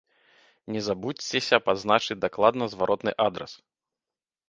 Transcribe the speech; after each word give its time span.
Не 0.75 0.81
забудзьцеся 0.87 1.57
пазначыць 1.67 2.19
дакладны 2.25 2.65
зваротны 2.75 3.11
адрас! 3.31 3.51